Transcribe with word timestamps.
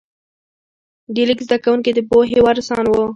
د 1.13 1.15
لیک 1.27 1.39
زده 1.47 1.57
کوونکي 1.63 1.91
د 1.93 1.99
پوهې 2.09 2.39
وارثان 2.45 2.85
وو. 2.89 3.05